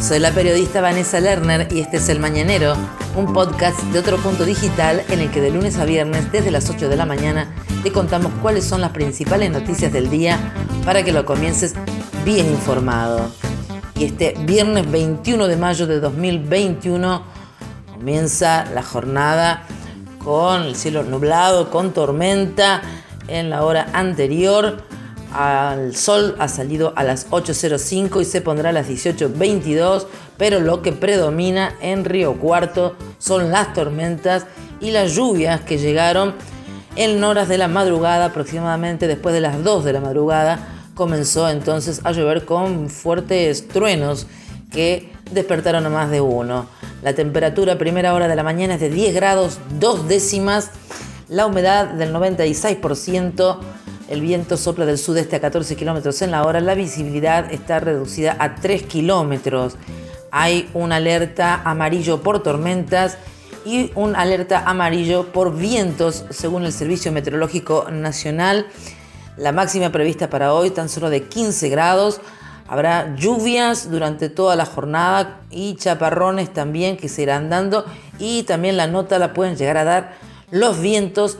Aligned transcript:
Soy 0.00 0.18
la 0.20 0.30
periodista 0.30 0.80
Vanessa 0.80 1.20
Lerner 1.20 1.68
y 1.72 1.80
este 1.80 1.96
es 1.96 2.08
El 2.08 2.20
Mañanero, 2.20 2.76
un 3.16 3.32
podcast 3.32 3.80
de 3.84 3.98
otro 3.98 4.18
punto 4.18 4.44
digital 4.44 5.02
en 5.08 5.20
el 5.20 5.30
que 5.30 5.40
de 5.40 5.50
lunes 5.50 5.78
a 5.78 5.84
viernes 5.84 6.30
desde 6.30 6.50
las 6.50 6.68
8 6.68 6.88
de 6.88 6.96
la 6.96 7.06
mañana 7.06 7.54
te 7.82 7.90
contamos 7.90 8.30
cuáles 8.42 8.64
son 8.64 8.82
las 8.82 8.90
principales 8.90 9.50
noticias 9.50 9.92
del 9.92 10.10
día 10.10 10.38
para 10.84 11.02
que 11.02 11.12
lo 11.12 11.24
comiences 11.24 11.74
bien 12.24 12.46
informado. 12.46 13.30
Y 13.98 14.04
este 14.04 14.36
viernes 14.44 14.88
21 14.90 15.48
de 15.48 15.56
mayo 15.56 15.86
de 15.86 15.98
2021 15.98 17.22
comienza 17.94 18.66
la 18.74 18.82
jornada 18.82 19.64
con 20.22 20.62
el 20.62 20.76
cielo 20.76 21.04
nublado, 21.04 21.70
con 21.70 21.92
tormenta 21.92 22.82
en 23.28 23.50
la 23.50 23.64
hora 23.64 23.88
anterior 23.94 24.84
el 25.34 25.96
sol 25.96 26.36
ha 26.38 26.48
salido 26.48 26.92
a 26.96 27.04
las 27.04 27.28
8.05 27.30 28.22
y 28.22 28.24
se 28.24 28.40
pondrá 28.40 28.70
a 28.70 28.72
las 28.72 28.88
18.22, 28.88 30.06
pero 30.36 30.60
lo 30.60 30.82
que 30.82 30.92
predomina 30.92 31.74
en 31.80 32.04
Río 32.04 32.34
Cuarto 32.38 32.96
son 33.18 33.50
las 33.50 33.72
tormentas 33.72 34.46
y 34.80 34.90
las 34.90 35.14
lluvias 35.14 35.60
que 35.60 35.78
llegaron 35.78 36.34
en 36.96 37.22
horas 37.22 37.48
de 37.48 37.58
la 37.58 37.68
madrugada, 37.68 38.26
aproximadamente 38.26 39.06
después 39.06 39.34
de 39.34 39.40
las 39.40 39.62
2 39.62 39.84
de 39.84 39.92
la 39.92 40.00
madrugada, 40.00 40.68
comenzó 40.94 41.48
entonces 41.48 42.00
a 42.04 42.12
llover 42.12 42.46
con 42.46 42.88
fuertes 42.88 43.68
truenos 43.68 44.26
que 44.72 45.12
despertaron 45.30 45.84
a 45.84 45.90
más 45.90 46.10
de 46.10 46.20
uno. 46.22 46.66
La 47.02 47.14
temperatura 47.14 47.74
a 47.74 47.78
primera 47.78 48.14
hora 48.14 48.28
de 48.28 48.36
la 48.36 48.42
mañana 48.42 48.74
es 48.74 48.80
de 48.80 48.88
10 48.88 49.14
grados 49.14 49.58
2 49.78 50.08
décimas, 50.08 50.70
la 51.28 51.46
humedad 51.46 51.86
del 51.88 52.14
96%, 52.14 53.58
el 54.08 54.20
viento 54.20 54.56
sopla 54.56 54.86
del 54.86 54.98
sudeste 54.98 55.36
a 55.36 55.40
14 55.40 55.76
kilómetros 55.76 56.22
en 56.22 56.30
la 56.30 56.44
hora. 56.44 56.60
La 56.60 56.74
visibilidad 56.74 57.52
está 57.52 57.80
reducida 57.80 58.36
a 58.38 58.54
3 58.54 58.84
kilómetros. 58.84 59.76
Hay 60.30 60.70
una 60.74 60.96
alerta 60.96 61.62
amarillo 61.64 62.22
por 62.22 62.42
tormentas 62.42 63.18
y 63.64 63.90
un 63.96 64.14
alerta 64.14 64.62
amarillo 64.64 65.32
por 65.32 65.56
vientos, 65.56 66.24
según 66.30 66.64
el 66.64 66.72
Servicio 66.72 67.10
Meteorológico 67.10 67.86
Nacional. 67.90 68.66
La 69.36 69.52
máxima 69.52 69.90
prevista 69.90 70.30
para 70.30 70.54
hoy 70.54 70.70
tan 70.70 70.88
solo 70.88 71.10
de 71.10 71.24
15 71.24 71.68
grados. 71.68 72.20
Habrá 72.68 73.14
lluvias 73.16 73.90
durante 73.90 74.28
toda 74.28 74.56
la 74.56 74.66
jornada 74.66 75.40
y 75.50 75.76
chaparrones 75.76 76.52
también 76.52 76.96
que 76.96 77.08
se 77.08 77.22
irán 77.22 77.50
dando. 77.50 77.84
Y 78.18 78.44
también 78.44 78.76
la 78.76 78.86
nota 78.86 79.18
la 79.18 79.34
pueden 79.34 79.56
llegar 79.56 79.78
a 79.78 79.84
dar 79.84 80.14
los 80.50 80.80
vientos 80.80 81.38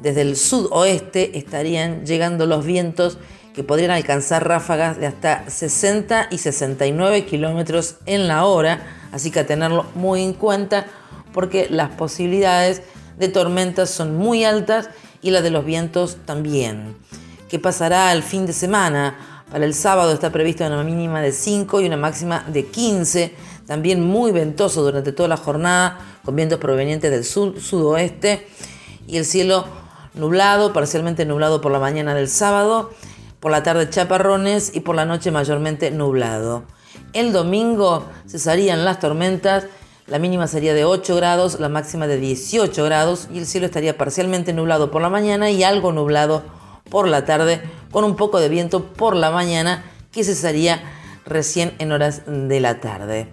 desde 0.00 0.22
el 0.22 0.36
sudoeste 0.36 1.36
estarían 1.38 2.06
llegando 2.06 2.46
los 2.46 2.64
vientos 2.64 3.18
que 3.54 3.64
podrían 3.64 3.90
alcanzar 3.90 4.46
ráfagas 4.46 4.98
de 4.98 5.06
hasta 5.06 5.48
60 5.50 6.28
y 6.30 6.38
69 6.38 7.24
kilómetros 7.24 7.96
en 8.06 8.28
la 8.28 8.44
hora, 8.44 8.86
así 9.10 9.30
que 9.30 9.40
a 9.40 9.46
tenerlo 9.46 9.84
muy 9.94 10.22
en 10.22 10.32
cuenta 10.32 10.86
porque 11.32 11.66
las 11.68 11.90
posibilidades 11.90 12.82
de 13.18 13.28
tormentas 13.28 13.90
son 13.90 14.16
muy 14.16 14.44
altas 14.44 14.90
y 15.22 15.30
las 15.30 15.42
de 15.42 15.50
los 15.50 15.64
vientos 15.64 16.18
también. 16.24 16.96
¿Qué 17.48 17.58
pasará 17.58 18.12
el 18.12 18.22
fin 18.22 18.46
de 18.46 18.52
semana? 18.52 19.42
Para 19.50 19.64
el 19.64 19.74
sábado 19.74 20.12
está 20.12 20.30
prevista 20.30 20.66
una 20.66 20.84
mínima 20.84 21.20
de 21.20 21.32
5 21.32 21.80
y 21.80 21.86
una 21.86 21.96
máxima 21.96 22.44
de 22.46 22.66
15, 22.66 23.34
también 23.66 24.04
muy 24.04 24.30
ventoso 24.30 24.82
durante 24.82 25.12
toda 25.12 25.28
la 25.28 25.36
jornada, 25.36 25.98
con 26.24 26.36
vientos 26.36 26.58
provenientes 26.58 27.10
del 27.10 27.24
sur, 27.24 27.58
sudoeste 27.60 28.46
y 29.06 29.16
el 29.16 29.24
cielo 29.24 29.64
nublado, 30.18 30.72
parcialmente 30.72 31.24
nublado 31.24 31.60
por 31.60 31.72
la 31.72 31.78
mañana 31.78 32.14
del 32.14 32.28
sábado, 32.28 32.90
por 33.40 33.50
la 33.50 33.62
tarde 33.62 33.88
chaparrones 33.88 34.72
y 34.74 34.80
por 34.80 34.96
la 34.96 35.04
noche 35.04 35.30
mayormente 35.30 35.90
nublado. 35.90 36.64
El 37.12 37.32
domingo 37.32 38.04
cesarían 38.26 38.84
las 38.84 38.98
tormentas, 38.98 39.66
la 40.06 40.18
mínima 40.18 40.46
sería 40.46 40.74
de 40.74 40.84
8 40.84 41.16
grados, 41.16 41.60
la 41.60 41.68
máxima 41.68 42.06
de 42.06 42.18
18 42.18 42.84
grados 42.84 43.28
y 43.32 43.38
el 43.38 43.46
cielo 43.46 43.66
estaría 43.66 43.96
parcialmente 43.96 44.52
nublado 44.52 44.90
por 44.90 45.02
la 45.02 45.08
mañana 45.08 45.50
y 45.50 45.62
algo 45.62 45.92
nublado 45.92 46.42
por 46.90 47.06
la 47.06 47.24
tarde, 47.24 47.60
con 47.90 48.04
un 48.04 48.16
poco 48.16 48.40
de 48.40 48.48
viento 48.48 48.84
por 48.92 49.14
la 49.14 49.30
mañana 49.30 49.84
que 50.10 50.24
cesaría 50.24 50.82
recién 51.26 51.74
en 51.78 51.92
horas 51.92 52.22
de 52.26 52.60
la 52.60 52.80
tarde. 52.80 53.28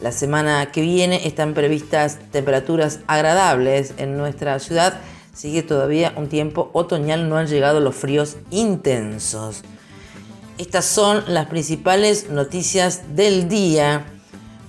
La 0.00 0.12
semana 0.12 0.66
que 0.72 0.80
viene 0.80 1.26
están 1.26 1.54
previstas 1.54 2.18
temperaturas 2.32 3.00
agradables 3.06 3.94
en 3.98 4.16
nuestra 4.16 4.58
ciudad 4.58 5.00
Sigue 5.36 5.62
todavía 5.62 6.14
un 6.16 6.30
tiempo 6.30 6.70
otoñal, 6.72 7.28
no 7.28 7.36
han 7.36 7.46
llegado 7.46 7.78
los 7.80 7.94
fríos 7.94 8.38
intensos. 8.50 9.64
Estas 10.56 10.86
son 10.86 11.24
las 11.26 11.48
principales 11.48 12.30
noticias 12.30 13.14
del 13.14 13.46
día. 13.46 14.06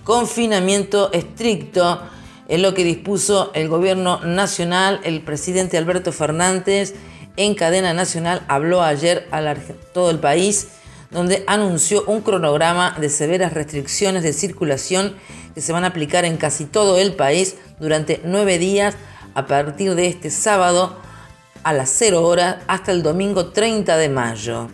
Confinamiento 0.03 1.09
estricto 1.13 2.01
es 2.49 2.59
lo 2.59 2.73
que 2.73 2.83
dispuso 2.83 3.49
el 3.53 3.69
gobierno 3.69 4.19
nacional. 4.25 4.99
El 5.05 5.21
presidente 5.21 5.77
Alberto 5.77 6.11
Fernández 6.11 6.95
en 7.37 7.55
cadena 7.55 7.93
nacional 7.93 8.41
habló 8.49 8.83
ayer 8.83 9.25
a 9.31 9.55
todo 9.93 10.11
el 10.11 10.19
país 10.19 10.67
donde 11.11 11.45
anunció 11.47 12.03
un 12.07 12.19
cronograma 12.19 12.93
de 12.99 13.09
severas 13.09 13.53
restricciones 13.53 14.21
de 14.23 14.33
circulación 14.33 15.15
que 15.55 15.61
se 15.61 15.71
van 15.71 15.85
a 15.85 15.87
aplicar 15.87 16.25
en 16.25 16.35
casi 16.35 16.65
todo 16.65 16.97
el 16.97 17.13
país 17.13 17.55
durante 17.79 18.19
nueve 18.25 18.57
días 18.57 18.97
a 19.37 19.45
partir 19.45 19.93
de 19.93 20.07
este 20.07 20.31
sábado 20.31 20.97
a 21.61 21.71
las 21.71 21.91
0 21.91 22.23
horas 22.23 22.55
hasta 22.65 22.91
el 22.91 23.03
domingo 23.03 23.49
30 23.49 23.95
de 23.95 24.09
mayo. 24.09 24.67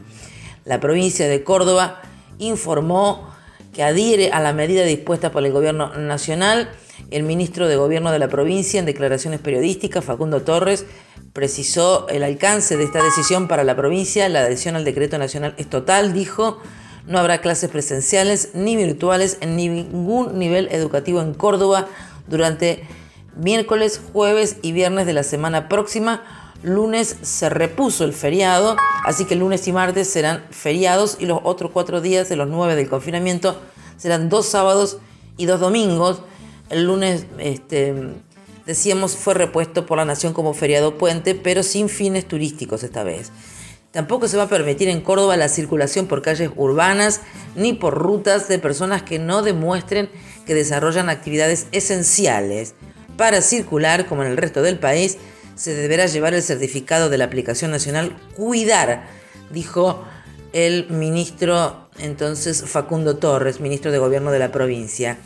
La 0.63 0.79
provincia 0.79 1.27
de 1.27 1.43
Córdoba 1.43 2.01
informó 2.39 3.29
que 3.73 3.83
adhiere 3.83 4.31
a 4.31 4.39
la 4.39 4.53
medida 4.53 4.85
dispuesta 4.85 5.33
por 5.33 5.45
el 5.45 5.51
gobierno 5.51 5.93
nacional. 5.97 6.71
El 7.11 7.23
ministro 7.23 7.67
de 7.67 7.75
Gobierno 7.75 8.09
de 8.13 8.19
la 8.19 8.29
provincia, 8.29 8.79
en 8.79 8.85
declaraciones 8.85 9.41
periodísticas, 9.41 10.05
Facundo 10.05 10.43
Torres, 10.43 10.85
precisó 11.33 12.07
el 12.07 12.23
alcance 12.23 12.77
de 12.77 12.85
esta 12.85 13.03
decisión 13.03 13.49
para 13.49 13.65
la 13.65 13.75
provincia. 13.75 14.29
La 14.29 14.39
adhesión 14.39 14.77
al 14.77 14.85
decreto 14.85 15.17
nacional 15.17 15.55
es 15.57 15.69
total, 15.69 16.13
dijo. 16.13 16.61
No 17.05 17.19
habrá 17.19 17.41
clases 17.41 17.69
presenciales 17.69 18.51
ni 18.53 18.77
virtuales 18.77 19.39
en 19.41 19.57
ningún 19.57 20.39
nivel 20.39 20.69
educativo 20.71 21.19
en 21.19 21.33
Córdoba 21.33 21.87
durante 22.27 22.87
miércoles, 23.35 24.01
jueves 24.11 24.57
y 24.61 24.71
viernes 24.71 25.05
de 25.05 25.13
la 25.13 25.23
semana 25.23 25.69
próxima. 25.69 26.21
Lunes 26.63 27.17
se 27.21 27.49
repuso 27.49 28.05
el 28.05 28.13
feriado, 28.13 28.77
así 29.05 29.25
que 29.25 29.35
lunes 29.35 29.67
y 29.67 29.73
martes 29.73 30.09
serán 30.09 30.43
feriados 30.49 31.17
y 31.19 31.25
los 31.25 31.39
otros 31.43 31.71
cuatro 31.71 31.99
días 31.99 32.29
de 32.29 32.35
los 32.35 32.47
nueve 32.47 32.75
del 32.75 32.89
confinamiento 32.89 33.59
serán 33.97 34.29
dos 34.29 34.45
sábados 34.45 34.97
y 35.37 35.45
dos 35.45 35.59
domingos. 35.59 36.21
El 36.69 36.85
lunes, 36.85 37.25
este, 37.37 37.93
decíamos, 38.65 39.15
fue 39.15 39.33
repuesto 39.33 39.85
por 39.85 39.97
la 39.97 40.05
Nación 40.05 40.33
como 40.33 40.53
feriado 40.53 40.97
puente, 40.97 41.35
pero 41.35 41.63
sin 41.63 41.89
fines 41.89 42.27
turísticos 42.27 42.83
esta 42.83 43.03
vez. 43.03 43.31
Tampoco 43.91 44.27
se 44.27 44.37
va 44.37 44.43
a 44.43 44.49
permitir 44.49 44.89
en 44.89 45.01
Córdoba 45.01 45.37
la 45.37 45.49
circulación 45.49 46.07
por 46.07 46.23
calles 46.23 46.49
urbanas 46.55 47.21
ni 47.55 47.73
por 47.73 47.93
rutas 47.93 48.47
de 48.47 48.57
personas 48.57 49.03
que 49.03 49.19
no 49.19 49.43
demuestren 49.43 50.09
que 50.47 50.55
desarrollan 50.55 51.09
actividades 51.09 51.67
esenciales. 51.71 52.73
Para 53.17 53.41
circular, 53.41 54.05
como 54.05 54.23
en 54.23 54.31
el 54.31 54.37
resto 54.37 54.61
del 54.61 54.79
país, 54.79 55.17
se 55.55 55.73
deberá 55.73 56.07
llevar 56.07 56.33
el 56.33 56.41
certificado 56.41 57.09
de 57.09 57.17
la 57.17 57.25
aplicación 57.25 57.71
nacional 57.71 58.15
Cuidar, 58.35 59.05
dijo 59.51 60.03
el 60.51 60.89
ministro 60.89 61.89
entonces 61.99 62.63
Facundo 62.65 63.17
Torres, 63.17 63.59
ministro 63.59 63.91
de 63.91 63.99
Gobierno 63.99 64.31
de 64.31 64.39
la 64.39 64.51
provincia. 64.51 65.17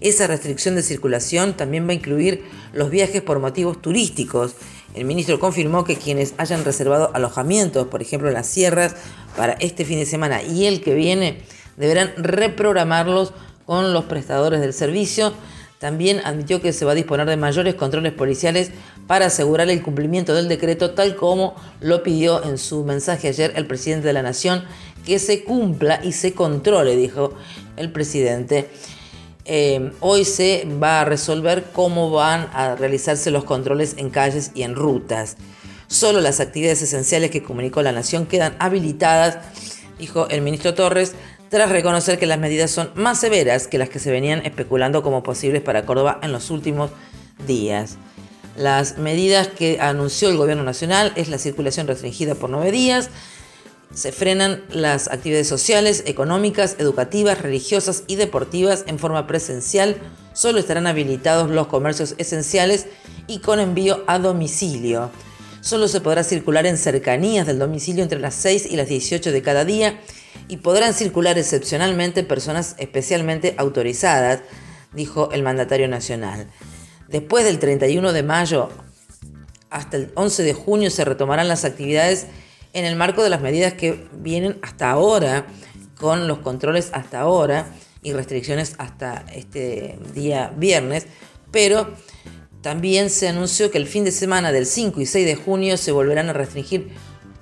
Esa 0.00 0.26
restricción 0.26 0.74
de 0.74 0.82
circulación 0.82 1.54
también 1.54 1.86
va 1.86 1.92
a 1.92 1.94
incluir 1.94 2.44
los 2.72 2.90
viajes 2.90 3.22
por 3.22 3.38
motivos 3.38 3.80
turísticos. 3.80 4.54
El 4.94 5.04
ministro 5.04 5.38
confirmó 5.38 5.84
que 5.84 5.96
quienes 5.96 6.34
hayan 6.36 6.64
reservado 6.64 7.10
alojamientos, 7.14 7.88
por 7.88 8.02
ejemplo 8.02 8.28
en 8.28 8.34
las 8.34 8.46
sierras, 8.46 8.96
para 9.36 9.54
este 9.54 9.84
fin 9.84 9.98
de 9.98 10.06
semana 10.06 10.42
y 10.42 10.66
el 10.66 10.82
que 10.82 10.94
viene, 10.94 11.42
deberán 11.76 12.12
reprogramarlos 12.16 13.32
con 13.66 13.92
los 13.92 14.04
prestadores 14.04 14.60
del 14.60 14.74
servicio 14.74 15.32
también 15.84 16.22
admitió 16.24 16.62
que 16.62 16.72
se 16.72 16.86
va 16.86 16.92
a 16.92 16.94
disponer 16.94 17.28
de 17.28 17.36
mayores 17.36 17.74
controles 17.74 18.14
policiales 18.14 18.70
para 19.06 19.26
asegurar 19.26 19.68
el 19.68 19.82
cumplimiento 19.82 20.34
del 20.34 20.48
decreto, 20.48 20.92
tal 20.92 21.14
como 21.14 21.54
lo 21.82 22.02
pidió 22.02 22.42
en 22.42 22.56
su 22.56 22.84
mensaje 22.84 23.28
ayer 23.28 23.52
el 23.56 23.66
presidente 23.66 24.06
de 24.06 24.14
la 24.14 24.22
Nación, 24.22 24.64
que 25.04 25.18
se 25.18 25.44
cumpla 25.44 26.00
y 26.02 26.12
se 26.12 26.32
controle, 26.32 26.96
dijo 26.96 27.34
el 27.76 27.92
presidente. 27.92 28.70
eh, 29.44 29.92
hoy 30.00 30.24
se 30.24 30.66
va 30.82 31.02
a 31.02 31.04
resolver 31.04 31.64
cómo 31.74 32.10
van 32.10 32.48
a 32.54 32.76
realizarse 32.76 33.30
los 33.30 33.44
controles 33.44 33.96
en 33.98 34.08
calles 34.08 34.52
y 34.54 34.62
en 34.62 34.76
rutas. 34.76 35.36
Solo 35.86 36.22
las 36.22 36.40
actividades 36.40 36.80
esenciales 36.80 37.30
que 37.30 37.42
comunicó 37.42 37.82
la 37.82 37.92
Nación 37.92 38.24
quedan 38.24 38.56
habilitadas, 38.58 39.36
dijo 39.98 40.28
el 40.30 40.40
ministro 40.40 40.72
Torres, 40.72 41.14
tras 41.54 41.70
reconocer 41.70 42.18
que 42.18 42.26
las 42.26 42.40
medidas 42.40 42.72
son 42.72 42.90
más 42.96 43.20
severas 43.20 43.68
que 43.68 43.78
las 43.78 43.88
que 43.88 44.00
se 44.00 44.10
venían 44.10 44.44
especulando 44.44 45.04
como 45.04 45.22
posibles 45.22 45.62
para 45.62 45.86
Córdoba 45.86 46.18
en 46.20 46.32
los 46.32 46.50
últimos 46.50 46.90
días. 47.46 47.96
Las 48.56 48.98
medidas 48.98 49.46
que 49.46 49.78
anunció 49.80 50.30
el 50.30 50.36
gobierno 50.36 50.64
nacional 50.64 51.12
es 51.14 51.28
la 51.28 51.38
circulación 51.38 51.86
restringida 51.86 52.34
por 52.34 52.50
nueve 52.50 52.72
días, 52.72 53.08
se 53.94 54.10
frenan 54.10 54.64
las 54.68 55.06
actividades 55.06 55.46
sociales, 55.46 56.02
económicas, 56.08 56.74
educativas, 56.80 57.40
religiosas 57.40 58.02
y 58.08 58.16
deportivas 58.16 58.82
en 58.88 58.98
forma 58.98 59.28
presencial. 59.28 59.98
Solo 60.32 60.58
estarán 60.58 60.88
habilitados 60.88 61.50
los 61.50 61.68
comercios 61.68 62.16
esenciales 62.18 62.88
y 63.28 63.38
con 63.38 63.60
envío 63.60 64.02
a 64.08 64.18
domicilio. 64.18 65.12
Solo 65.60 65.86
se 65.86 66.00
podrá 66.00 66.24
circular 66.24 66.66
en 66.66 66.78
cercanías 66.78 67.46
del 67.46 67.60
domicilio 67.60 68.02
entre 68.02 68.18
las 68.18 68.34
6 68.34 68.66
y 68.72 68.76
las 68.76 68.88
18 68.88 69.30
de 69.30 69.42
cada 69.42 69.64
día 69.64 70.00
y 70.48 70.58
podrán 70.58 70.94
circular 70.94 71.38
excepcionalmente 71.38 72.22
personas 72.22 72.74
especialmente 72.78 73.54
autorizadas, 73.58 74.40
dijo 74.92 75.30
el 75.32 75.42
mandatario 75.42 75.88
nacional. 75.88 76.48
Después 77.08 77.44
del 77.44 77.58
31 77.58 78.12
de 78.12 78.22
mayo 78.22 78.70
hasta 79.70 79.96
el 79.96 80.12
11 80.14 80.42
de 80.42 80.54
junio 80.54 80.90
se 80.90 81.04
retomarán 81.04 81.48
las 81.48 81.64
actividades 81.64 82.26
en 82.72 82.84
el 82.84 82.96
marco 82.96 83.22
de 83.22 83.30
las 83.30 83.40
medidas 83.40 83.74
que 83.74 84.06
vienen 84.12 84.58
hasta 84.62 84.90
ahora, 84.90 85.46
con 85.96 86.28
los 86.28 86.38
controles 86.38 86.90
hasta 86.92 87.20
ahora 87.20 87.66
y 88.02 88.12
restricciones 88.12 88.74
hasta 88.78 89.24
este 89.32 89.98
día 90.12 90.52
viernes, 90.56 91.06
pero 91.50 91.94
también 92.62 93.10
se 93.10 93.28
anunció 93.28 93.70
que 93.70 93.78
el 93.78 93.86
fin 93.86 94.04
de 94.04 94.10
semana 94.10 94.50
del 94.50 94.66
5 94.66 95.00
y 95.00 95.06
6 95.06 95.26
de 95.26 95.36
junio 95.36 95.76
se 95.76 95.92
volverán 95.92 96.28
a 96.28 96.32
restringir 96.32 96.90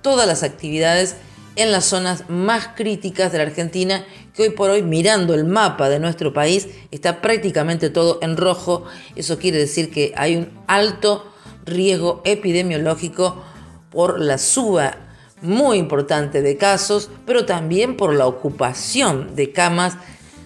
todas 0.03 0.27
las 0.27 0.43
actividades 0.43 1.17
en 1.57 1.73
las 1.73 1.85
zonas 1.85 2.25
más 2.29 2.69
críticas 2.75 3.33
de 3.33 3.39
la 3.39 3.45
Argentina, 3.45 4.05
que 4.35 4.45
hoy 4.45 4.51
por 4.51 4.71
hoy, 4.71 4.83
mirando 4.83 5.35
el 5.35 5.45
mapa 5.45 5.89
de 5.89 5.99
nuestro 5.99 6.33
país, 6.33 6.69
está 6.91 7.21
prácticamente 7.21 7.91
todo 7.91 8.19
en 8.23 8.37
rojo. 8.37 8.85
Eso 9.17 9.39
quiere 9.39 9.59
decir 9.59 9.91
que 9.91 10.13
hay 10.17 10.37
un 10.37 10.49
alto 10.67 11.31
riesgo 11.65 12.23
epidemiológico 12.25 13.43
por 13.91 14.21
la 14.21 14.39
suba 14.39 14.97
muy 15.43 15.79
importante 15.79 16.41
de 16.41 16.57
casos, 16.57 17.11
pero 17.27 17.45
también 17.45 17.97
por 17.97 18.15
la 18.15 18.27
ocupación 18.27 19.35
de 19.35 19.53
camas 19.53 19.97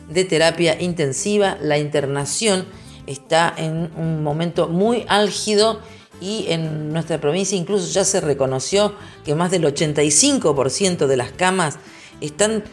de 0.08 0.24
terapia 0.24 0.80
intensiva. 0.80 1.58
La 1.60 1.78
internación 1.78 2.66
está 3.06 3.52
en 3.56 3.90
un 3.96 4.22
momento 4.22 4.68
muy 4.68 5.04
álgido 5.08 5.80
y 6.20 6.46
en 6.48 6.92
nuestra 6.92 7.20
provincia 7.20 7.56
incluso 7.56 7.92
ya 7.92 8.04
se 8.04 8.20
reconoció 8.20 8.94
que 9.24 9.34
más 9.34 9.50
del 9.50 9.64
85% 9.64 11.06
de 11.06 11.16
las 11.16 11.32
camas 11.32 11.78
están 12.20 12.64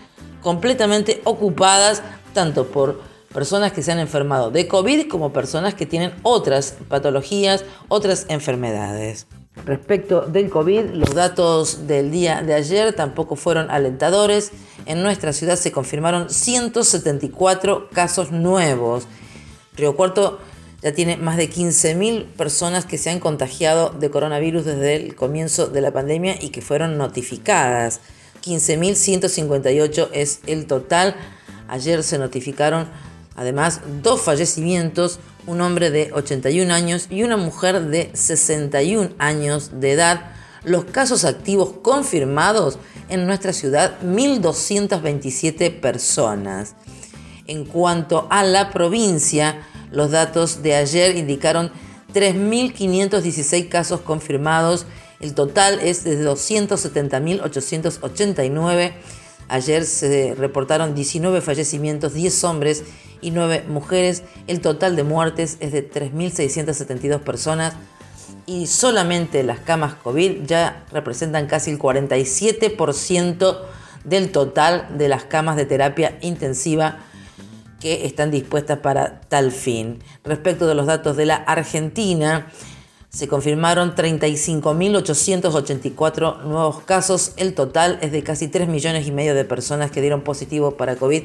completamente 0.41 1.21
ocupadas 1.23 2.01
tanto 2.33 2.67
por 2.67 3.01
personas 3.33 3.73
que 3.73 3.81
se 3.81 3.91
han 3.91 3.99
enfermado 3.99 4.51
de 4.51 4.67
COVID 4.67 5.07
como 5.07 5.33
personas 5.33 5.73
que 5.73 5.85
tienen 5.85 6.13
otras 6.23 6.75
patologías, 6.87 7.65
otras 7.87 8.25
enfermedades. 8.29 9.27
Respecto 9.65 10.21
del 10.21 10.49
COVID, 10.49 10.91
los 10.93 11.13
datos 11.13 11.87
del 11.87 12.11
día 12.11 12.41
de 12.41 12.53
ayer 12.53 12.93
tampoco 12.93 13.35
fueron 13.35 13.69
alentadores. 13.69 14.51
En 14.85 15.03
nuestra 15.03 15.31
ciudad 15.31 15.57
se 15.57 15.71
confirmaron 15.71 16.29
174 16.29 17.89
casos 17.91 18.31
nuevos. 18.31 19.07
Río 19.75 19.95
Cuarto 19.95 20.39
ya 20.83 20.91
tiene 20.91 21.15
más 21.15 21.38
de 21.38 21.50
15.000 21.50 22.25
personas 22.33 22.85
que 22.85 22.97
se 22.97 23.09
han 23.09 23.21
contagiado 23.21 23.91
de 23.91 24.12
coronavirus 24.12 24.65
desde 24.65 24.95
el 24.97 25.15
comienzo 25.15 25.68
de 25.68 25.80
la 25.80 25.91
pandemia 25.91 26.35
y 26.41 26.50
que 26.50 26.62
fueron 26.62 26.97
notificadas. 26.97 28.01
15.158 28.44 30.09
es 30.12 30.41
el 30.45 30.68
total. 30.68 31.15
Ayer 31.69 32.03
se 32.03 32.18
notificaron 32.18 32.89
además 33.38 33.80
dos 34.01 34.21
fallecimientos, 34.21 35.19
un 35.47 35.62
hombre 35.62 35.89
de 35.89 36.12
81 36.12 36.74
años 36.74 37.07
y 37.09 37.24
una 37.24 37.38
mujer 37.38 37.86
de 37.86 38.12
61 38.13 39.12
años 39.19 39.79
de 39.79 39.94
edad. 39.94 40.33
Los 40.65 40.83
casos 40.83 41.24
activos 41.24 41.75
confirmados 41.81 42.77
en 43.07 43.25
nuestra 43.25 43.53
ciudad, 43.53 43.97
1.227 44.03 45.79
personas. 45.79 46.75
En 47.47 47.63
cuanto 47.63 48.27
a 48.29 48.44
la 48.44 48.71
provincia, 48.71 49.65
los 49.93 50.11
datos 50.11 50.61
de 50.63 50.75
ayer 50.75 51.15
indicaron 51.15 51.71
3.516 52.13 53.69
casos 53.69 54.01
confirmados. 54.01 54.85
El 55.19 55.35
total 55.35 55.79
es 55.79 56.03
de 56.03 56.27
270.889. 56.27 58.93
Ayer 59.47 59.85
se 59.85 60.35
reportaron 60.35 60.95
19 60.95 61.39
fallecimientos, 61.41 62.15
10 62.15 62.43
hombres 62.43 62.83
y 63.21 63.29
9 63.31 63.65
mujeres. 63.67 64.23
El 64.47 64.59
total 64.61 64.95
de 64.95 65.03
muertes 65.03 65.57
es 65.59 65.71
de 65.71 65.87
3.672 65.87 67.19
personas 67.19 67.75
y 68.47 68.65
solamente 68.67 69.43
las 69.43 69.59
camas 69.59 69.93
COVID 69.93 70.45
ya 70.45 70.85
representan 70.91 71.45
casi 71.45 71.69
el 71.69 71.77
47% 71.79 73.59
del 74.05 74.31
total 74.31 74.87
de 74.97 75.07
las 75.07 75.23
camas 75.23 75.55
de 75.55 75.65
terapia 75.65 76.17
intensiva 76.21 76.97
que 77.83 78.06
están 78.06 78.31
dispuestas 78.31 78.80
para 78.80 79.21
tal 79.27 79.51
fin. 79.51 80.00
Respecto 80.24 80.65
de 80.68 80.74
los 80.74 80.85
datos 80.85 81.18
de 81.18 81.25
la 81.25 81.35
Argentina, 81.35 82.47
se 83.09 83.27
confirmaron 83.27 83.94
35.884 83.94 86.44
nuevos 86.44 86.80
casos. 86.83 87.33
El 87.35 87.53
total 87.53 88.00
es 88.01 88.13
de 88.13 88.24
casi 88.24 88.47
3 88.47 88.69
millones 88.69 89.06
y 89.06 89.12
medio 89.12 89.35
de 89.35 89.44
personas 89.44 89.91
que 89.91 90.00
dieron 90.00 90.21
positivo 90.21 90.77
para 90.77 90.95
COVID 90.95 91.24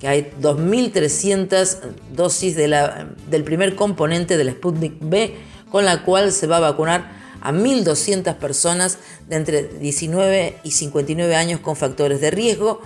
que 0.00 0.08
hay 0.08 0.32
2.300 0.40 1.78
dosis 2.14 2.56
del 2.56 3.44
primer 3.44 3.74
componente 3.74 4.36
del 4.36 4.50
Sputnik 4.50 4.94
B, 5.00 5.34
con 5.70 5.84
la 5.84 6.02
cual 6.02 6.32
se 6.32 6.46
va 6.46 6.58
a 6.58 6.60
vacunar 6.60 7.22
a 7.40 7.52
1.200 7.52 8.36
personas 8.36 8.98
de 9.28 9.36
entre 9.36 9.62
19 9.64 10.58
y 10.62 10.70
59 10.70 11.34
años 11.34 11.60
con 11.60 11.76
factores 11.76 12.20
de 12.20 12.30
riesgo. 12.30 12.80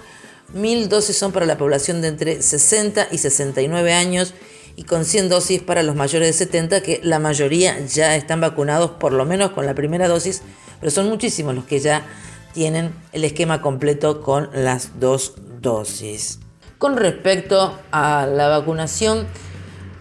1.000 0.54 0.88
dosis 0.88 1.16
son 1.16 1.32
para 1.32 1.46
la 1.46 1.58
población 1.58 2.02
de 2.02 2.08
entre 2.08 2.42
60 2.42 3.08
y 3.10 3.18
69 3.18 3.92
años 3.92 4.34
y 4.76 4.84
con 4.84 5.04
100 5.04 5.28
dosis 5.28 5.62
para 5.62 5.82
los 5.82 5.96
mayores 5.96 6.28
de 6.28 6.44
70, 6.44 6.82
que 6.82 7.00
la 7.02 7.18
mayoría 7.18 7.78
ya 7.86 8.14
están 8.14 8.40
vacunados 8.40 8.92
por 8.92 9.12
lo 9.12 9.24
menos 9.24 9.50
con 9.52 9.66
la 9.66 9.74
primera 9.74 10.06
dosis, 10.06 10.42
pero 10.80 10.90
son 10.90 11.08
muchísimos 11.08 11.54
los 11.54 11.64
que 11.64 11.80
ya 11.80 12.06
tienen 12.52 12.94
el 13.12 13.24
esquema 13.24 13.62
completo 13.62 14.20
con 14.22 14.50
las 14.52 15.00
dos 15.00 15.34
dosis. 15.60 16.40
Con 16.78 16.96
respecto 16.96 17.78
a 17.90 18.26
la 18.26 18.48
vacunación, 18.48 19.26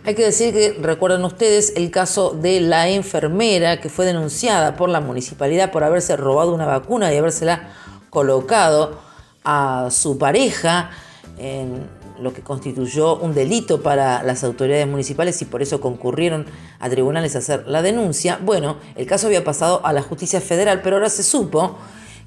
hay 0.04 0.14
que 0.14 0.26
decir 0.26 0.54
que 0.54 0.78
recuerdan 0.82 1.24
ustedes 1.24 1.74
el 1.78 1.90
caso 1.90 2.32
de 2.32 2.60
la 2.60 2.90
enfermera 2.90 3.80
que 3.80 3.90
fue 3.90 4.06
denunciada 4.06 4.76
por 4.76 4.90
la 4.90 5.00
municipalidad 5.00 5.72
por 5.72 5.84
haberse 5.84 6.18
robado 6.18 6.54
una 6.54 6.66
vacuna 6.66 7.14
y 7.14 7.18
habérsela 7.18 7.70
colocado 8.10 9.05
a 9.46 9.90
su 9.92 10.18
pareja 10.18 10.90
en 11.38 11.88
lo 12.20 12.34
que 12.34 12.42
constituyó 12.42 13.18
un 13.18 13.34
delito 13.34 13.82
para 13.82 14.24
las 14.24 14.44
autoridades 14.44 14.88
municipales 14.88 15.42
y 15.42 15.46
por 15.46 15.62
eso 15.62 15.82
concurrieron 15.82 16.46
a 16.80 16.90
tribunales 16.90 17.36
a 17.36 17.40
hacer 17.40 17.66
la 17.68 17.82
denuncia. 17.82 18.40
Bueno, 18.42 18.78
el 18.96 19.06
caso 19.06 19.28
había 19.28 19.44
pasado 19.44 19.86
a 19.86 19.94
la 19.94 20.02
justicia 20.02 20.42
federal, 20.42 20.82
pero 20.82 20.98
ahora 20.98 21.10
se 21.10 21.24
supo 21.24 21.78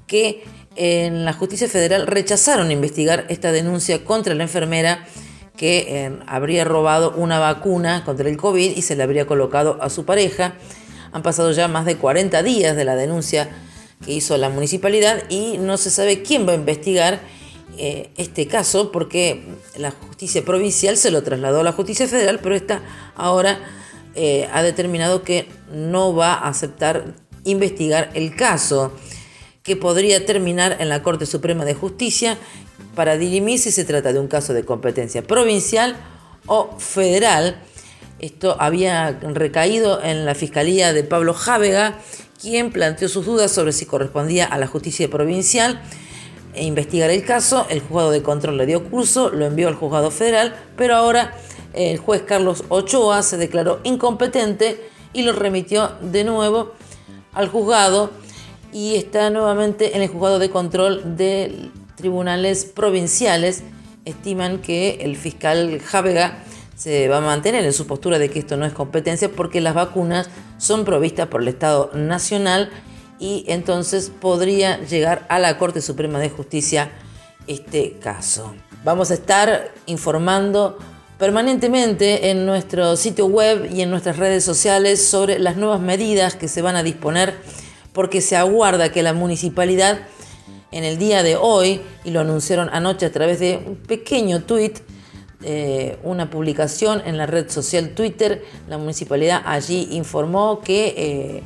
que 0.07 0.43
en 0.75 1.25
la 1.25 1.33
justicia 1.33 1.67
federal 1.67 2.07
rechazaron 2.07 2.71
investigar 2.71 3.25
esta 3.29 3.51
denuncia 3.51 4.03
contra 4.05 4.33
la 4.35 4.43
enfermera 4.43 5.05
que 5.57 6.05
eh, 6.05 6.19
habría 6.25 6.63
robado 6.63 7.11
una 7.17 7.39
vacuna 7.39 8.03
contra 8.05 8.29
el 8.29 8.37
COVID 8.37 8.77
y 8.77 8.81
se 8.81 8.95
la 8.95 9.03
habría 9.03 9.27
colocado 9.27 9.77
a 9.81 9.89
su 9.89 10.05
pareja. 10.05 10.53
Han 11.11 11.21
pasado 11.21 11.51
ya 11.51 11.67
más 11.67 11.85
de 11.85 11.97
40 11.97 12.43
días 12.43 12.75
de 12.75 12.85
la 12.85 12.95
denuncia 12.95 13.49
que 14.05 14.13
hizo 14.13 14.37
la 14.37 14.49
municipalidad 14.49 15.23
y 15.29 15.57
no 15.57 15.77
se 15.77 15.89
sabe 15.89 16.21
quién 16.21 16.47
va 16.47 16.53
a 16.53 16.55
investigar 16.55 17.21
eh, 17.77 18.09
este 18.17 18.47
caso 18.47 18.91
porque 18.91 19.43
la 19.77 19.91
justicia 19.91 20.43
provincial 20.43 20.97
se 20.97 21.11
lo 21.11 21.23
trasladó 21.23 21.61
a 21.61 21.63
la 21.63 21.71
justicia 21.71 22.07
federal, 22.07 22.39
pero 22.41 22.55
esta 22.55 22.81
ahora 23.15 23.59
eh, 24.15 24.49
ha 24.51 24.63
determinado 24.63 25.23
que 25.23 25.47
no 25.71 26.13
va 26.13 26.33
a 26.33 26.49
aceptar 26.49 27.15
investigar 27.45 28.09
el 28.15 28.35
caso 28.35 28.91
que 29.63 29.75
podría 29.75 30.25
terminar 30.25 30.77
en 30.79 30.89
la 30.89 31.03
Corte 31.03 31.25
Suprema 31.25 31.63
de 31.63 31.73
Justicia 31.73 32.37
para 32.95 33.17
dirimir 33.17 33.59
si 33.59 33.71
se 33.71 33.85
trata 33.85 34.11
de 34.11 34.19
un 34.19 34.27
caso 34.27 34.53
de 34.53 34.65
competencia 34.65 35.21
provincial 35.21 35.95
o 36.47 36.75
federal. 36.79 37.61
Esto 38.19 38.57
había 38.59 39.11
recaído 39.21 40.03
en 40.03 40.25
la 40.25 40.35
Fiscalía 40.35 40.91
de 40.91 41.03
Pablo 41.03 41.33
Jávega, 41.33 41.99
quien 42.41 42.71
planteó 42.71 43.07
sus 43.07 43.25
dudas 43.25 43.51
sobre 43.51 43.71
si 43.71 43.85
correspondía 43.85 44.45
a 44.45 44.57
la 44.57 44.67
justicia 44.67 45.09
provincial 45.09 45.81
e 46.53 46.65
investigar 46.65 47.09
el 47.11 47.23
caso. 47.23 47.65
El 47.69 47.79
juzgado 47.79 48.11
de 48.11 48.21
control 48.21 48.57
le 48.57 48.65
dio 48.65 48.83
curso, 48.83 49.29
lo 49.29 49.45
envió 49.45 49.69
al 49.69 49.75
juzgado 49.75 50.11
federal, 50.11 50.53
pero 50.75 50.95
ahora 50.95 51.33
el 51.73 51.97
juez 51.97 52.23
Carlos 52.23 52.65
Ochoa 52.67 53.23
se 53.23 53.37
declaró 53.37 53.79
incompetente 53.83 54.89
y 55.13 55.23
lo 55.23 55.31
remitió 55.31 55.91
de 56.01 56.25
nuevo 56.25 56.73
al 57.33 57.47
juzgado 57.47 58.11
y 58.73 58.95
está 58.95 59.29
nuevamente 59.29 59.95
en 59.95 60.01
el 60.01 60.09
juzgado 60.09 60.39
de 60.39 60.49
control 60.49 61.15
de 61.15 61.71
tribunales 61.95 62.65
provinciales. 62.65 63.63
Estiman 64.03 64.59
que 64.59 64.99
el 65.01 65.15
fiscal 65.15 65.79
Javega 65.79 66.43
se 66.79 67.09
va 67.09 67.17
a 67.17 67.21
mantener 67.21 67.65
en 67.65 67.73
su 67.73 67.85
postura 67.85 68.19
de 68.19 68.29
que 68.29 68.39
esto 68.39 68.55
no 68.55 68.65
es 68.65 68.71
competencia 68.71 69.29
porque 69.29 69.59
las 69.59 69.73
vacunas 69.73 70.29
son 70.57 70.85
provistas 70.85 71.27
por 71.27 71.41
el 71.41 71.49
Estado 71.49 71.91
Nacional 71.93 72.69
y 73.19 73.43
entonces 73.49 74.09
podría 74.17 74.81
llegar 74.85 75.25
a 75.27 75.39
la 75.39 75.57
Corte 75.57 75.81
Suprema 75.81 76.19
de 76.19 76.29
Justicia 76.29 76.89
este 77.47 77.97
caso. 77.99 78.53
Vamos 78.85 79.11
a 79.11 79.15
estar 79.15 79.73
informando 79.87 80.77
permanentemente 81.17 82.29
en 82.29 82.45
nuestro 82.45 82.95
sitio 82.95 83.25
web 83.25 83.69
y 83.69 83.81
en 83.81 83.89
nuestras 83.89 84.15
redes 84.15 84.45
sociales 84.45 85.05
sobre 85.05 85.37
las 85.37 85.57
nuevas 85.57 85.81
medidas 85.81 86.35
que 86.35 86.47
se 86.47 86.61
van 86.61 86.77
a 86.77 86.83
disponer 86.83 87.35
porque 87.91 88.21
se 88.21 88.37
aguarda 88.37 88.89
que 88.89 89.03
la 89.03 89.11
municipalidad 89.11 89.99
en 90.71 90.85
el 90.85 90.97
día 90.97 91.23
de 91.23 91.35
hoy, 91.35 91.81
y 92.05 92.11
lo 92.11 92.21
anunciaron 92.21 92.69
anoche 92.71 93.05
a 93.05 93.11
través 93.11 93.41
de 93.41 93.61
un 93.65 93.75
pequeño 93.75 94.43
tuit, 94.43 94.79
eh, 95.43 95.97
una 96.03 96.29
publicación 96.29 97.01
en 97.05 97.17
la 97.17 97.25
red 97.25 97.49
social 97.49 97.89
Twitter, 97.91 98.43
la 98.67 98.77
municipalidad 98.77 99.41
allí 99.45 99.87
informó 99.91 100.59
que 100.61 100.93
eh, 100.97 101.43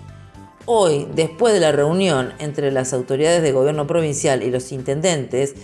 Hoy, 0.65 1.07
después 1.13 1.53
de 1.53 1.59
la 1.59 1.73
reunión 1.73 2.31
entre 2.39 2.71
las 2.71 2.93
autoridades 2.93 3.41
de 3.41 3.51
gobierno 3.51 3.85
provincial 3.85 4.43
y 4.43 4.49
los 4.49 4.71
intendentes, 4.71 5.55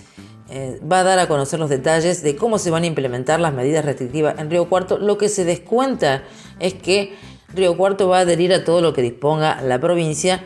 eh, 0.50 0.78
va 0.92 1.00
a 1.00 1.04
dar 1.04 1.20
a 1.20 1.30
conocer 1.30 1.58
los 1.58 1.70
detalles 1.70 2.22
de 2.22 2.36
cómo 2.36 2.60
se 2.60 2.70
van 2.70 2.84
a 2.84 2.88
implementar 2.88 3.40
las 3.40 3.54
medidas 3.54 3.86
restrictivas 3.86 4.38
en 4.40 4.50
Río 4.50 4.68
Cuarto. 4.68 4.98
Lo 4.98 5.18
que 5.18 5.30
se 5.30 5.46
descuenta 5.46 6.24
es 6.60 6.74
que 6.74 7.14
Río 7.54 7.78
Cuarto 7.78 8.10
va 8.10 8.18
a 8.18 8.22
adherir 8.22 8.54
a 8.54 8.66
todo 8.66 8.82
lo 8.82 8.92
que 8.92 9.02
disponga 9.02 9.62
la 9.62 9.80
provincia. 9.80 10.44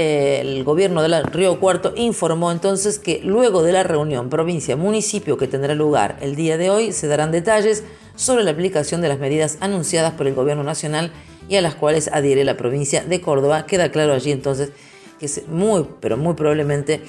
Eh, 0.00 0.42
el 0.42 0.62
gobierno 0.62 1.02
de 1.02 1.22
Río 1.24 1.58
Cuarto 1.58 1.92
informó 1.96 2.52
entonces 2.52 3.00
que 3.00 3.20
luego 3.24 3.64
de 3.64 3.72
la 3.72 3.82
reunión 3.82 4.30
provincia-municipio 4.30 5.36
que 5.36 5.48
tendrá 5.48 5.74
lugar 5.74 6.18
el 6.20 6.36
día 6.36 6.56
de 6.56 6.70
hoy, 6.70 6.92
se 6.92 7.08
darán 7.08 7.32
detalles 7.32 7.82
sobre 8.14 8.44
la 8.44 8.52
aplicación 8.52 9.00
de 9.00 9.08
las 9.08 9.18
medidas 9.18 9.58
anunciadas 9.60 10.12
por 10.12 10.28
el 10.28 10.34
gobierno 10.34 10.62
nacional 10.62 11.10
y 11.48 11.56
a 11.56 11.62
las 11.62 11.74
cuales 11.74 12.06
adhiere 12.12 12.44
la 12.44 12.56
provincia 12.56 13.02
de 13.02 13.20
Córdoba. 13.20 13.66
Queda 13.66 13.90
claro 13.90 14.12
allí 14.12 14.30
entonces 14.30 14.70
que 15.18 15.28
muy, 15.48 15.84
pero 15.98 16.16
muy 16.16 16.34
probablemente 16.34 17.02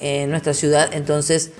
en 0.00 0.30
nuestra 0.30 0.54
ciudad 0.54 0.88
entonces 0.94 1.52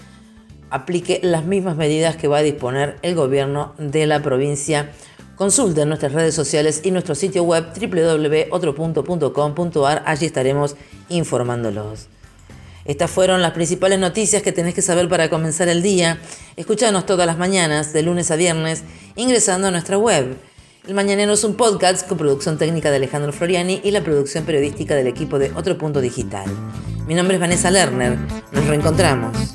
aplique 0.71 1.21
las 1.23 1.45
mismas 1.45 1.77
medidas 1.77 2.17
que 2.17 2.29
va 2.29 2.39
a 2.39 2.43
disponer 2.43 2.97
el 3.03 3.15
gobierno 3.15 3.75
de 3.77 4.07
la 4.07 4.23
provincia. 4.23 4.91
Consulten 5.37 5.89
nuestras 5.89 6.13
redes 6.13 6.35
sociales 6.35 6.81
y 6.85 6.91
nuestro 6.91 7.15
sitio 7.15 7.45
web 7.45 7.67
www.otropunto.com.ar. 7.75 10.03
Allí 10.07 10.27
estaremos 10.27 10.77
informándolos. 11.09 12.09
Estas 12.85 13.11
fueron 13.11 13.41
las 13.43 13.53
principales 13.53 13.99
noticias 13.99 14.43
que 14.43 14.53
tenés 14.53 14.75
que 14.75 14.83
saber 14.83 15.09
para 15.09 15.31
comenzar 15.31 15.69
el 15.69 15.83
día. 15.83 16.21
Escúchanos 16.57 17.07
todas 17.07 17.27
las 17.27 17.39
mañanas, 17.39 17.93
de 17.93 18.03
lunes 18.03 18.31
a 18.31 18.37
viernes, 18.37 18.85
ingresando 19.17 19.69
a 19.69 19.71
nuestra 19.71 19.99
web 19.99 20.37
el 20.89 20.95
Mañanero 20.95 21.35
es 21.35 21.45
un 21.45 21.55
podcast 21.55 22.09
con 22.09 22.19
producción 22.19 22.59
técnica 22.59 22.91
de 22.91 22.97
Alejandro 22.97 23.33
Floriani 23.33 23.81
y 23.85 23.93
la 23.93 24.03
producción 24.03 24.45
periodística 24.45 24.97
del 24.97 25.07
equipo 25.07 25.39
de 25.39 25.53
Otro 25.55 25.79
Punto 25.79 26.01
Digital. 26.01 26.47
Mi 27.07 27.15
nombre 27.15 27.37
es 27.37 27.41
Vanessa 27.41 27.71
Lerner. 27.71 28.19
Nos 28.51 28.67
reencontramos. 28.67 29.55